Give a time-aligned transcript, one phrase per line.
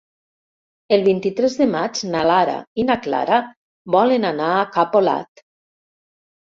[0.97, 3.41] El vint-i-tres de maig na Lara i na Clara
[3.99, 5.49] volen anar a Capolat.